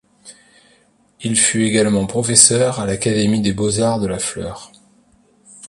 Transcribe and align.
Il 1.21 1.35
fut 1.37 1.61
également 1.63 2.07
professeur 2.07 2.79
à 2.79 2.87
l'Académie 2.87 3.39
des 3.41 3.53
Beaux-Arts 3.53 3.99
de 3.99 4.07
la 4.07 4.17
Fleur. 4.17 4.71